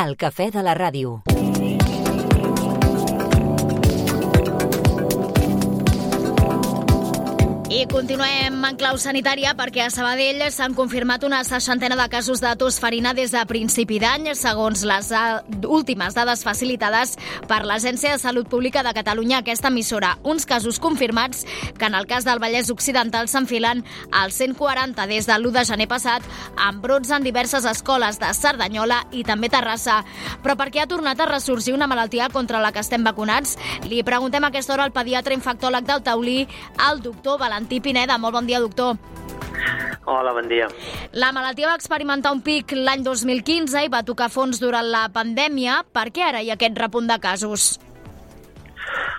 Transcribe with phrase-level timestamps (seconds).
[0.00, 1.10] El cafè de la ràdio.
[7.72, 12.50] I continuem en clau sanitària perquè a Sabadell s'han confirmat una seixantena de casos de
[12.60, 15.08] tosferina des de principi d'any, segons les
[15.64, 17.14] últimes dades facilitades
[17.48, 20.18] per l'Agència de Salut Pública de Catalunya, aquesta emissora.
[20.22, 21.46] Uns casos confirmats
[21.78, 25.88] que en el cas del Vallès Occidental s'enfilen als 140 des de l'1 de gener
[25.88, 26.28] passat,
[26.58, 30.02] amb brots en diverses escoles de Cerdanyola i també Terrassa.
[30.44, 33.56] Però per què ha tornat a ressorgir una malaltia contra la que estem vacunats?
[33.88, 36.38] Li preguntem a aquesta hora al pediatre infectòleg del Taulí,
[36.90, 38.18] el doctor Valentí Valentí Pineda.
[38.18, 38.96] Molt bon dia, doctor.
[40.04, 40.66] Hola, bon dia.
[41.12, 45.84] La malaltia va experimentar un pic l'any 2015 i va tocar fons durant la pandèmia.
[45.94, 47.78] Per què ara hi ha aquest repunt de casos?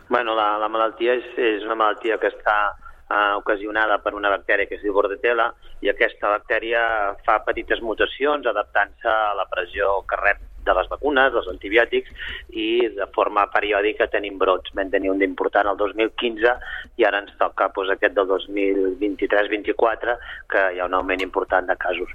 [0.09, 4.67] Bueno, la, la malaltia és, és una malaltia que està eh, ocasionada per una bactèria
[4.67, 6.83] que es diu Bordetella i aquesta bactèria
[7.23, 12.11] fa petites mutacions adaptant-se a la pressió que rep de les vacunes, dels antibiòtics,
[12.49, 12.67] i
[12.97, 14.73] de forma periòdica tenim brots.
[14.77, 16.55] Vam tenir un d'important el 2015
[16.99, 20.17] i ara ens toca doncs, aquest del 2023-24,
[20.49, 22.13] que hi ha un augment important de casos.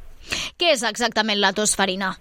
[0.58, 2.14] Què és exactament la tosferina?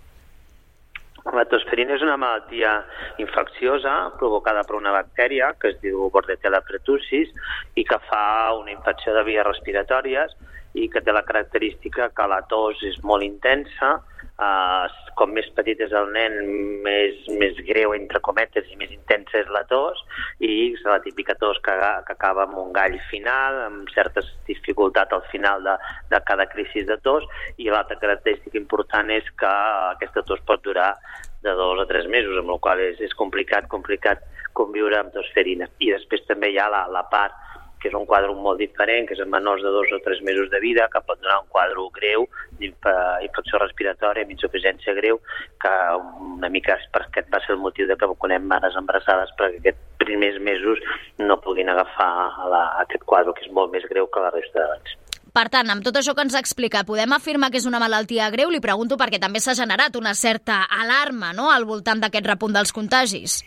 [1.36, 2.78] La tosferina és una malaltia
[3.20, 7.34] infecciosa provocada per una bactèria que es diu Bordetella pertussis
[7.76, 10.38] i que fa una infecció de vies respiratòries
[10.80, 13.98] i que té la característica que la tos és molt intensa,
[14.38, 14.86] Uh,
[15.18, 16.36] com més petit és el nen,
[16.86, 19.98] més, més greu, entre cometes, i més intensa és la tos,
[20.38, 21.74] i és la típica tos que,
[22.06, 25.74] que acaba amb un gall final, amb certa dificultat al final de,
[26.14, 27.26] de cada crisi de tos,
[27.58, 29.54] i l'altra característica important és que
[29.96, 30.92] aquesta tos pot durar
[31.42, 34.22] de dos a tres mesos, amb la qual és, és complicat, complicat
[34.54, 35.66] conviure amb tosferina.
[35.82, 37.34] I després també hi ha la, la part
[37.88, 40.50] que és un quadre molt diferent, que és en menors de dos o tres mesos
[40.52, 42.28] de vida, que pot donar un quadre greu
[42.60, 45.22] d'infecció respiratòria, amb insuficiència greu,
[45.62, 45.74] que
[46.36, 49.84] una mica per aquest va ser el motiu de que vacunem mares embarassades perquè aquests
[50.04, 50.84] primers mesos
[51.20, 52.12] no puguin agafar
[52.52, 54.98] la, aquest quadre, que és molt més greu que la resta d'abans.
[55.38, 58.50] Per tant, amb tot això que ens explica, podem afirmar que és una malaltia greu?
[58.50, 62.74] Li pregunto perquè també s'ha generat una certa alarma no?, al voltant d'aquest repunt dels
[62.74, 63.44] contagis.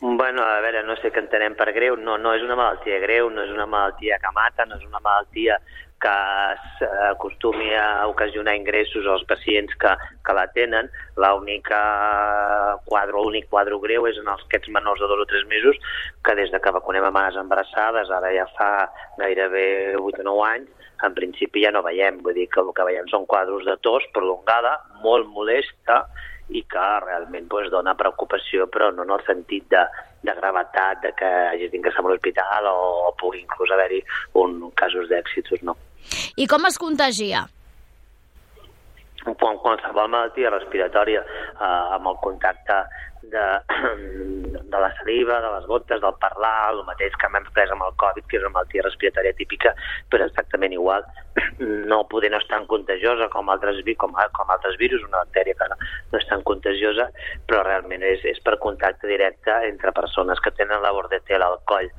[0.00, 1.96] Bueno, a veure, no sé què entenem per greu.
[1.98, 5.02] No, no és una malaltia greu, no és una malaltia que mata, no és una
[5.02, 5.58] malaltia
[5.98, 6.12] que
[7.08, 10.86] acostumi a ocasionar ingressos als pacients que, que la tenen.
[11.18, 11.80] L'única
[12.86, 15.82] quadre, l'únic quadre greu és en els aquests menors de dos o tres mesos
[16.22, 18.70] que des de que vacunem a mares embarassades, ara ja fa
[19.18, 22.22] gairebé 8 o 9 anys, en principi ja no veiem.
[22.24, 26.04] Vull dir que el que veiem són quadros de tos prolongada, molt molesta,
[26.48, 29.82] i que realment pues, dona preocupació, però no en el sentit de,
[30.24, 32.78] de gravetat, de que hagi d'ingressar a l'hospital o,
[33.08, 34.00] o pugui inclús haver-hi
[34.40, 35.76] un, casos d'èxitos, no.
[36.40, 37.44] I com es contagia?
[39.28, 42.80] Quan, qualsevol malaltia respiratòria eh, amb el contacte
[43.28, 43.44] de,
[44.68, 47.96] de la saliva, de les gotes, del parlar, el mateix que hem pres amb el
[48.02, 49.74] Covid, que és una malaltia respiratòria típica,
[50.12, 51.06] però exactament igual,
[51.90, 55.70] no poder no és tan contagiosa com altres, com, com altres virus, una bactèria que
[55.72, 55.78] no,
[56.12, 57.08] no és tan contagiosa,
[57.48, 61.90] però realment és, és per contacte directe entre persones que tenen la bordetela al coll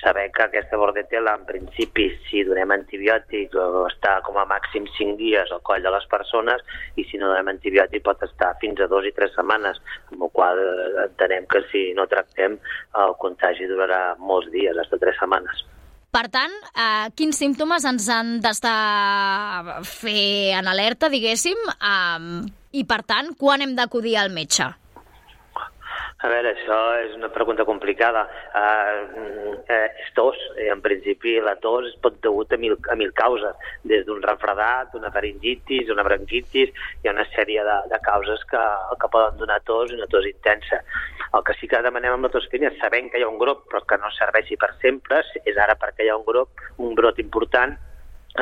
[0.00, 3.54] saber que aquesta bordetela, en principi, si donem antibiòtic,
[3.86, 6.64] està com a màxim 5 dies al coll de les persones
[6.96, 9.80] i si no donem antibiòtic pot estar fins a 2 i 3 setmanes,
[10.12, 10.62] amb la qual
[11.06, 12.56] entenem que si no tractem
[13.04, 15.64] el contagi durarà molts dies, fins a 3 setmanes.
[16.10, 23.02] Per tant, eh, quins símptomes ens han d'estar fer en alerta, diguéssim, eh, i per
[23.06, 24.66] tant, quan hem d'acudir al metge?
[26.20, 28.26] A veure, això és una pregunta complicada.
[28.52, 30.36] Uh, eh, és tos.
[30.58, 33.56] Eh, en principi, la tos es pot degut a mil, a mil causes,
[33.88, 38.64] des d'un refredat, una faringitis, una bronquitis, hi ha una sèrie de, de causes que,
[39.00, 40.82] que poden donar tos una tos intensa.
[41.32, 43.80] El que sí que demanem amb la tosferina, sabent que hi ha un grup, però
[43.88, 47.78] que no serveixi per sempre, és ara perquè hi ha un grup, un brot important,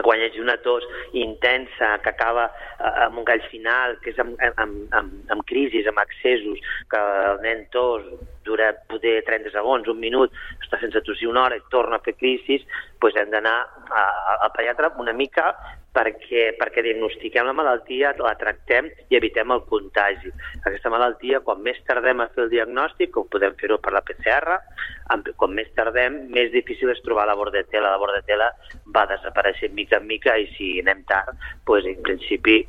[0.03, 0.85] quan hi hagi una tos
[1.17, 5.89] intensa que acaba eh, amb un gall final, que és amb, amb, amb, amb crisis,
[5.89, 6.61] amb accessos,
[6.93, 7.01] que
[7.31, 8.05] el nen tos
[8.45, 10.33] dura poder 30 segons, un minut,
[10.63, 12.65] està sense tossir una hora i torna a fer crisis,
[13.01, 13.59] doncs hem d'anar
[13.91, 15.53] al pediatre una mica
[15.99, 20.31] perquè, perquè diagnostiquem la malaltia, la tractem i evitem el contagi.
[20.63, 24.61] Aquesta malaltia, quan més tardem a fer el diagnòstic, ho podem fer-ho per la PCR,
[25.41, 27.91] com més tardem, més difícil és trobar la bordetela.
[27.91, 28.53] La bordetela
[28.95, 31.35] va desapareixent mica en mica i si anem tard,
[31.67, 32.61] doncs, en principi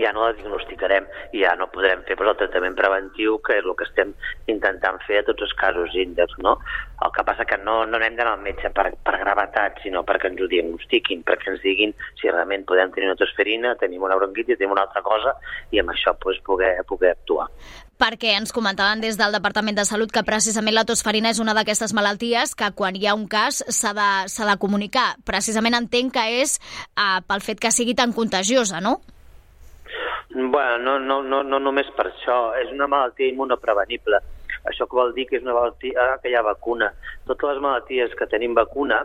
[0.00, 3.64] ja no la diagnosticarem i ja no podrem fer però el tractament preventiu, que és
[3.64, 4.12] el que estem
[4.50, 6.34] intentant fer a tots els casos índex.
[6.42, 6.56] No?
[7.04, 10.32] El que passa que no, no anem d'anar al metge per, per gravetat, sinó perquè
[10.32, 14.58] ens ho diagnostiquin, perquè ens diguin si realment podem tenir una tosferina, tenim una bronquitis,
[14.58, 15.36] tenim una altra cosa,
[15.70, 17.50] i amb això pues, poder, poder actuar
[17.94, 21.94] perquè ens comentaven des del Departament de Salut que precisament la tosferina és una d'aquestes
[21.94, 25.14] malalties que quan hi ha un cas s'ha de, de comunicar.
[25.24, 26.58] Precisament entenc que és
[26.98, 28.98] uh, pel fet que sigui tan contagiosa, no?
[30.34, 34.18] Bueno, no, no, no, no només per això, és una malaltia immunoprevenible.
[34.66, 36.88] Això que vol dir que és una malaltia que hi ha vacuna.
[37.28, 39.04] Totes les malalties que tenim vacuna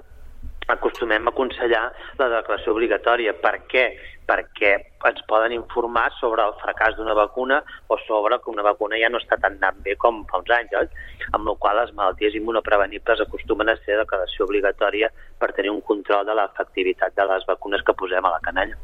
[0.76, 1.90] acostumem a aconsellar
[2.20, 3.36] la declaració obligatòria.
[3.42, 3.86] Per què?
[4.30, 4.74] Perquè
[5.10, 9.22] ens poden informar sobre el fracàs d'una vacuna o sobre que una vacuna ja no
[9.22, 10.90] està tan anant bé com fa uns anys, oi?
[11.34, 16.26] amb la qual les malalties immunoprevenibles acostumen a ser declaració obligatòria per tenir un control
[16.26, 18.78] de l'efectivitat de les vacunes que posem a la canalla.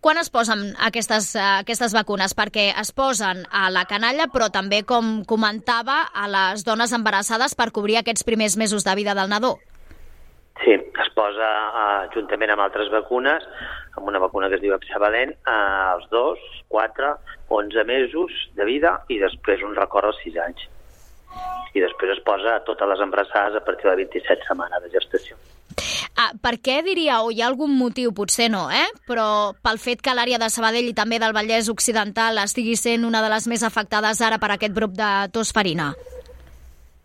[0.00, 2.34] Quan es posen aquestes, aquestes vacunes?
[2.36, 7.72] Perquè es posen a la canalla, però també, com comentava, a les dones embarassades per
[7.72, 9.56] cobrir aquests primers mesos de vida del nadó.
[10.64, 13.44] Sí, es posa uh, juntament amb altres vacunes,
[13.96, 16.40] amb una vacuna que es diu hexavalent, uh, als 2,
[16.74, 17.12] 4,
[17.60, 20.66] 11 mesos de vida i després un record als 6 anys.
[21.76, 25.38] I després es posa a totes les embarassades a partir de 27 setmanes de gestació.
[26.18, 28.86] Ah, per què diríeu, hi ha algun motiu, potser no, eh?
[29.06, 33.22] però pel fet que l'àrea de Sabadell i també del Vallès Occidental estigui sent una
[33.22, 35.92] de les més afectades ara per aquest grup de tosferina?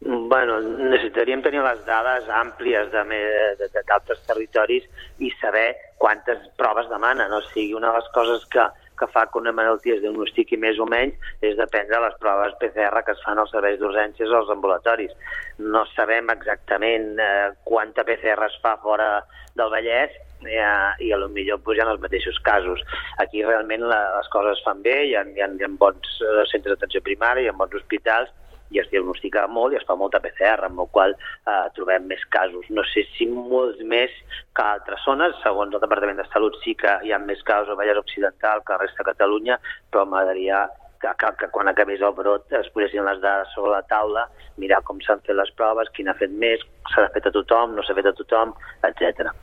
[0.05, 4.87] Bueno, necessitaríem tenir les dades àmplies d'altres territoris
[5.23, 5.69] i saber
[6.01, 7.31] quantes proves demanen.
[7.31, 8.65] O sigui, una de les coses que,
[8.99, 12.57] que fa que una malaltia es diagnostiqui més o menys és dependre de les proves
[12.59, 15.15] PCR que es fan als serveis d'urgències o als ambulatoris.
[15.63, 19.09] No sabem exactament eh, quanta PCR es fa fora
[19.55, 20.59] del Vallès eh,
[20.99, 22.83] i a lo millor hi ha els mateixos casos.
[23.23, 26.15] Aquí realment la, les coses es fan bé, hi ha, hi ha, hi ha bons
[26.19, 28.35] eh, centres d'atenció primària, hi ha bons hospitals,
[28.73, 32.23] i es diagnostica molt i es fa molta PCR, amb la qual eh, trobem més
[32.33, 32.67] casos.
[32.69, 34.13] No sé si molts més
[34.55, 37.79] que altres zones, segons el Departament de Salut sí que hi ha més casos a
[37.79, 39.59] Vallès Occidental que a la resta de Catalunya,
[39.91, 40.65] però m'agradaria
[41.03, 44.27] que, que, que quan acabés el brot es posessin les dades sobre la taula,
[44.61, 47.83] mirar com s'han fet les proves, quin ha fet més, s'ha fet a tothom, no
[47.83, 48.55] s'ha fet a tothom,
[48.87, 49.33] etc.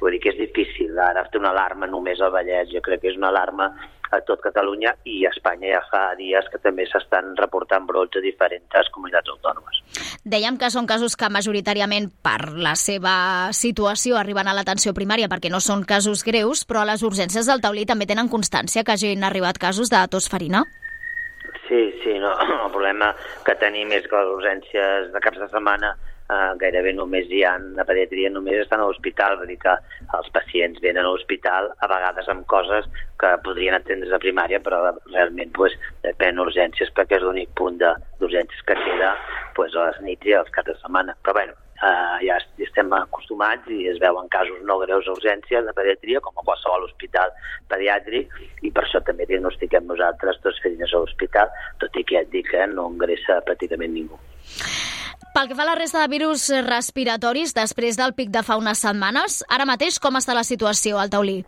[0.00, 3.12] Vull dir que és difícil ara fer una alarma només al Vallès, jo crec que
[3.12, 3.72] és una alarma
[4.14, 8.22] a tot Catalunya i a Espanya ja fa dies que també s'estan reportant brots a
[8.24, 9.80] diferents comunitats autònomes.
[10.24, 13.16] Dèiem que són casos que majoritàriament per la seva
[13.56, 17.62] situació arriben a l'atenció primària perquè no són casos greus, però a les urgències del
[17.64, 20.64] taulí també tenen constància que hagin arribat casos de tosferina?
[21.68, 22.32] Sí, sí, no.
[22.64, 25.94] el problema que tenim és que les urgències de caps de setmana
[26.30, 29.74] eh, gairebé només hi ha, la pediatria només estan a l'hospital, vull dir que
[30.18, 32.88] els pacients venen a l'hospital a vegades amb coses
[33.20, 34.80] que podrien atendre's a primària, però
[35.12, 35.76] realment pues,
[36.06, 39.14] depèn urgències perquè és l'únic punt d'urgències que queda
[39.58, 41.16] pues, a les nits i als caps de setmana.
[41.22, 45.76] Però bueno, eh, ja estem acostumats i es veuen casos no greus a urgències de
[45.76, 47.32] pediatria, com a qualsevol hospital
[47.72, 48.32] pediàtric,
[48.62, 52.32] i per això també diagnostiquem nosaltres dos ferines a l'hospital, tot i que ja et
[52.34, 54.20] dic que no ingressa pràcticament ningú.
[55.34, 58.78] Pel que fa a la resta de virus respiratoris, després del pic de fa unes
[58.84, 61.40] setmanes, ara mateix com està la situació al taulí?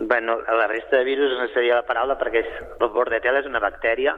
[0.00, 2.50] Bueno, la resta de virus no seria la paraula perquè és,
[2.80, 4.16] el bordetella és una bactèria,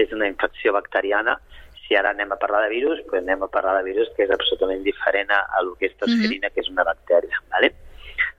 [0.00, 1.36] és una infecció bacteriana.
[1.84, 4.32] Si ara anem a parlar de virus, pues anem a parlar de virus que és
[4.32, 6.54] absolutament diferent a, a lo que és tosferina, mm -hmm.
[6.54, 7.42] que és una bactèria.
[7.52, 7.74] ¿vale?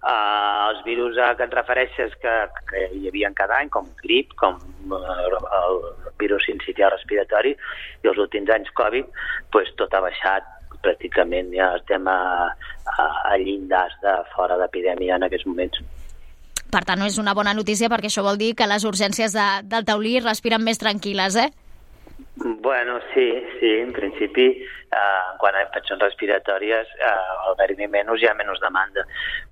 [0.06, 2.34] Uh, els virus a què et refereixes que,
[2.70, 4.60] que hi havia cada any, com grip, com
[4.94, 5.80] uh, el
[6.22, 7.56] virus incitial respiratori,
[8.04, 9.10] i els últims anys Covid,
[9.56, 10.52] pues, tot ha baixat
[10.86, 12.20] pràcticament ja estem a,
[12.54, 15.82] a, a llindars de fora d'epidèmia en aquests moments.
[16.70, 19.46] Per tant, no és una bona notícia perquè això vol dir que les urgències de,
[19.72, 21.50] del taulí respiren més tranquil·les, eh?
[22.38, 24.48] Bueno, sí, sí, en principi,
[24.92, 29.06] eh, quan ha infeccions respiratòries, eh, al haver-hi menys hi ha menys demanda.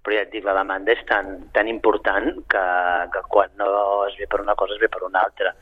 [0.04, 2.64] Però ja et dic, la demanda és tan, tan important que,
[3.14, 3.70] que quan no
[4.10, 5.54] es ve per una cosa es ve per una altra.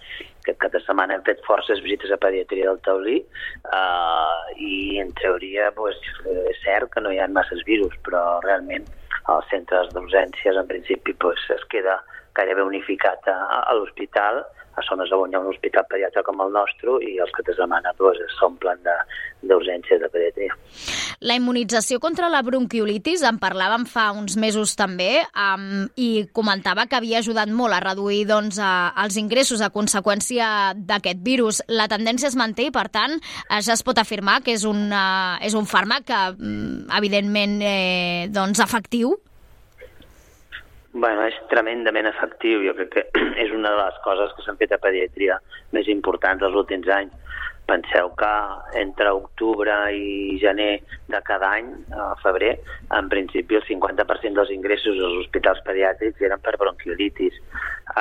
[0.42, 5.14] Aquest cap de setmana hem fet forces visites a pediatria del taulí eh, i en
[5.22, 8.90] teoria pues, és cert que no hi ha masses virus, però realment
[9.30, 12.00] els centres d'urgències en principi pues, es queda
[12.34, 14.42] gairebé unificat a, a l'hospital
[14.76, 17.56] a zones on hi ha un hospital pediatre com el nostre i els que de
[17.58, 18.80] setmana doncs, s'omplen
[19.42, 20.58] d'urgències de, de pediatria.
[21.22, 26.98] La immunització contra la bronquiolitis en parlàvem fa uns mesos també um, i comentava que
[26.98, 31.62] havia ajudat molt a reduir doncs, a, els ingressos a conseqüència d'aquest virus.
[31.70, 33.20] La tendència es manté i, per tant,
[33.52, 38.64] ja es pot afirmar que és, una, és un fàrmac que, mm, evidentment, eh, doncs,
[38.64, 39.18] efectiu
[40.94, 42.60] Bueno, és tremendament efectiu.
[42.66, 43.04] Jo crec que
[43.44, 45.36] és una de les coses que s'han fet a pediatria
[45.76, 47.14] més importants els últims anys.
[47.70, 48.34] Penseu que
[48.82, 50.06] entre octubre i
[50.42, 50.74] gener
[51.14, 52.54] de cada any, a febrer,
[52.98, 57.36] en principi el 50% dels ingressos als hospitals pediàtrics eren per bronquiolitis.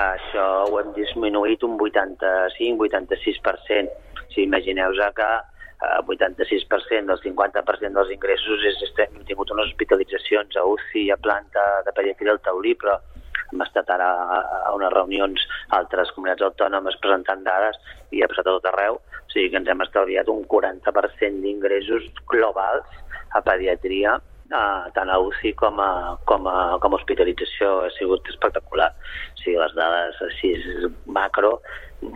[0.00, 3.88] Això ho hem disminuït un 85-86%.
[4.32, 10.62] Si imagineu-vos que eh, 86% del 50% dels ingressos és, hem tingut unes hospitalitzacions a
[10.72, 12.94] UCI, a planta de pediatria al Taulí, però
[13.52, 14.08] hem estat ara
[14.68, 17.78] a unes reunions a altres comunitats autònomes presentant dades
[18.10, 22.10] i ha passat a tot arreu, o sigui que ens hem estalviat un 40% d'ingressos
[22.32, 22.98] globals
[23.34, 24.18] a pediatria
[24.50, 25.90] eh, tant a UCI com a,
[26.26, 28.90] com a, com a hospitalització ha sigut espectacular.
[29.34, 30.52] O sigui, les dades així
[31.06, 31.56] macro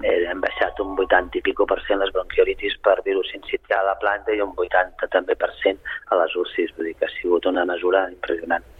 [0.02, 3.92] eh, hem baixat un 80 i pico per cent les bronquiolitis per virus incitial a
[3.92, 7.16] la planta i un 80 també per cent a les UCIs, vull dir que ha
[7.18, 8.73] sigut una mesura impressionant.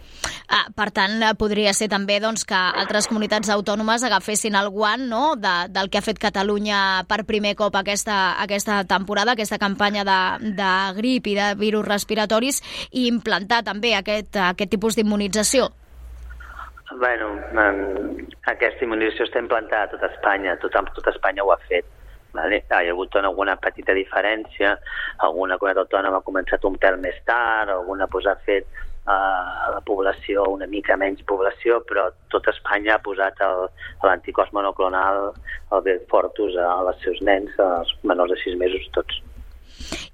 [0.47, 5.07] Ah, per tant, eh, podria ser també doncs, que altres comunitats autònomes agafessin el guant
[5.09, 5.23] no?
[5.35, 10.19] de, del que ha fet Catalunya per primer cop aquesta, aquesta temporada, aquesta campanya de,
[10.59, 12.61] de grip i de virus respiratoris
[12.91, 15.71] i implantar també aquest, aquest tipus d'immunització.
[16.95, 17.33] Bueno,
[18.45, 21.89] aquesta immunització està implantada a tot Espanya, tot, tot Espanya ho ha fet.
[22.35, 22.59] Vale?
[22.67, 24.73] Hi ha hagut alguna petita diferència,
[25.23, 28.67] alguna comunitat autònoma ha començat un pèl més tard, alguna pues, ha fet
[29.05, 33.41] a la població, una mica menys població, però tot Espanya ha posat
[34.03, 35.31] l'anticòs monoclonal,
[35.77, 39.21] el Fortus, als seus nens, als menors de 6 mesos, tots.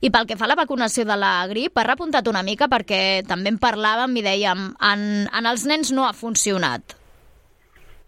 [0.02, 3.22] I pel que fa a la vacunació de la grip, ha repuntat una mica perquè
[3.28, 6.98] també en parlàvem i dèiem en, en els nens no ha funcionat.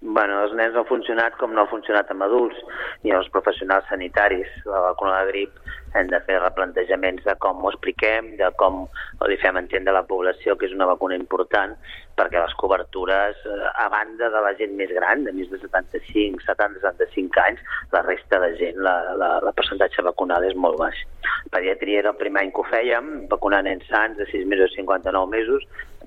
[0.05, 2.59] Bueno, els nens no ha funcionat com no ha funcionat amb adults
[3.07, 4.49] i els professionals sanitaris.
[4.67, 5.61] La vacuna de grip
[5.95, 8.81] hem de fer replantejaments de com ho expliquem, de com
[9.31, 11.77] li fem entendre a la població que és una vacuna important,
[12.19, 16.43] perquè les cobertures, eh, a banda de la gent més gran, de més de 75,
[16.49, 17.63] 70, 75 anys,
[17.95, 20.99] la resta de gent, la, la, la percentatge vacunal és molt baix.
[21.53, 24.81] Pediatria era el primer any que ho fèiem, vacunant nens sants de 6 mesos a
[24.81, 25.63] 59 mesos,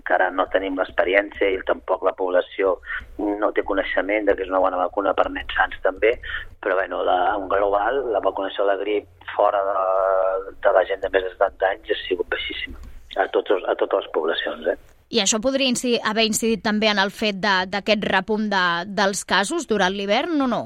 [0.06, 2.76] encara no tenim l'experiència i tampoc la població
[3.18, 6.14] no té coneixement de que és una bona vacuna per nens sants també,
[6.62, 11.02] però bueno, la, en global la vacunació de la grip fora de, de la gent
[11.02, 12.78] de més de 70 anys ha sigut baixíssima
[13.16, 14.70] a, tots, a totes les poblacions.
[14.70, 14.78] Eh?
[15.10, 19.66] I això podria incidir, haver incidit també en el fet d'aquest repunt de, dels casos
[19.66, 20.64] durant l'hivern o no?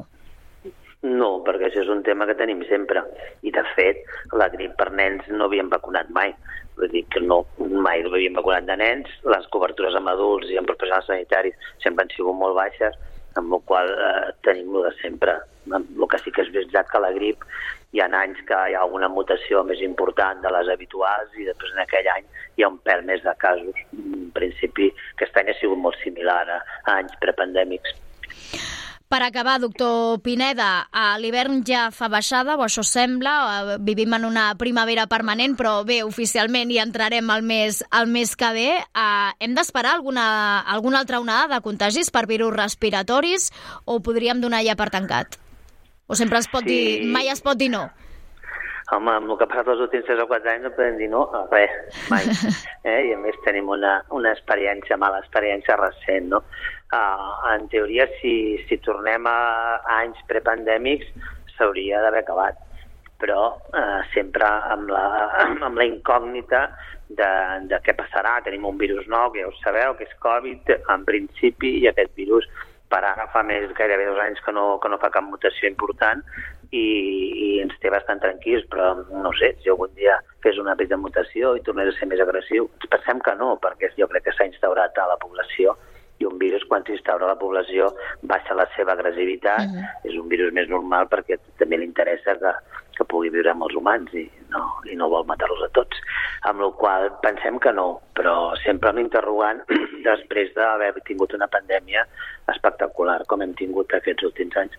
[1.00, 3.00] No, perquè això és un tema que tenim sempre.
[3.40, 4.04] I, de fet,
[4.36, 6.34] la grip per nens no havíem vacunat mai.
[6.80, 7.42] Vull dir que no,
[7.84, 9.10] mai no havíem vacunat de nens.
[9.28, 12.96] Les cobertures amb adults i amb professionals sanitaris sempre han sigut molt baixes,
[13.36, 15.36] amb la qual eh, tenim de sempre.
[15.70, 17.44] El que sí que és veritat que la grip
[17.92, 21.74] hi ha anys que hi ha alguna mutació més important de les habituals i després
[21.74, 23.84] en aquell any hi ha un pèl més de casos.
[23.98, 26.60] En principi, aquest any ha sigut molt similar a
[26.96, 27.98] anys prepandèmics.
[29.10, 34.24] Per acabar, doctor Pineda, a l'hivern ja fa baixada, o això sembla, eh, vivim en
[34.28, 38.68] una primavera permanent, però bé, oficialment hi entrarem al mes, al mes que ve.
[38.94, 43.50] Uh, hem d'esperar alguna, alguna altra onada de contagis per virus respiratoris
[43.84, 45.40] o podríem donar ja per tancat?
[46.06, 46.70] O sempre es pot sí.
[46.70, 47.88] dir, mai es pot dir no?
[48.94, 51.10] Home, amb el que ha passat els últims 3 o 4 anys no podem dir
[51.10, 51.74] no a res,
[52.10, 52.30] mai.
[52.90, 53.00] eh?
[53.10, 56.46] I a més tenim una, una experiència, mala experiència recent, no?
[56.90, 59.38] Uh, en teoria, si, si tornem a,
[60.00, 61.06] anys prepandèmics,
[61.54, 62.66] s'hauria d'haver acabat
[63.20, 65.04] però uh, sempre amb la,
[65.66, 66.64] amb la incògnita
[67.06, 67.30] de,
[67.70, 68.38] de què passarà.
[68.44, 72.16] Tenim un virus nou, que ja ho sabeu, que és Covid, en principi, i aquest
[72.16, 72.48] virus
[72.90, 76.24] per ara fa més gairebé dos anys que no, que no fa cap mutació important
[76.74, 80.98] i, i ens té bastant tranquils, però no sé, si algun dia fes una petita
[80.98, 84.34] mutació i tornés a ser més agressiu, ens pensem que no, perquè jo crec que
[84.34, 85.76] s'ha instaurat a la població
[86.20, 87.88] i un virus quan s'instaura a la població
[88.28, 90.10] baixa la seva agressivitat, uh -huh.
[90.10, 92.52] és un virus més normal perquè també li interessa que,
[92.96, 95.96] que pugui viure amb els humans i no, i no vol matar-los a tots.
[96.42, 99.62] Amb la qual pensem que no, però sempre m'interrogant
[100.10, 102.06] després d'haver tingut una pandèmia
[102.48, 104.76] espectacular com hem tingut aquests últims anys.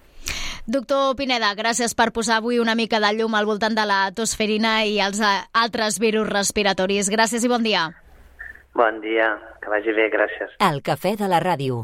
[0.68, 4.86] Doctor Pineda, gràcies per posar avui una mica de llum al voltant de la tosferina
[4.86, 5.20] i els
[5.54, 7.10] altres virus respiratoris.
[7.10, 8.01] Gràcies i bon dia.
[8.74, 9.26] Bon dia,
[9.60, 10.54] que vagi bé, gràcies.
[10.64, 11.80] El cafè de la ràdio.